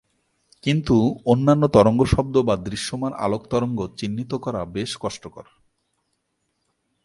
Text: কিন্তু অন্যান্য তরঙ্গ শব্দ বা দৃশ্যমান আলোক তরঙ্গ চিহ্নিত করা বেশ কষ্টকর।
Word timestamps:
কিন্তু 0.63 0.95
অন্যান্য 1.25 1.63
তরঙ্গ 1.67 2.01
শব্দ 2.05 2.35
বা 2.37 2.55
দৃশ্যমান 2.57 3.11
আলোক 3.13 3.43
তরঙ্গ 3.47 3.79
চিহ্নিত 3.97 4.31
করা 4.35 4.61
বেশ 4.65 4.91
কষ্টকর। 5.01 5.45